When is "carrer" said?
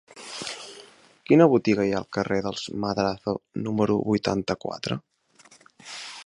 2.17-2.39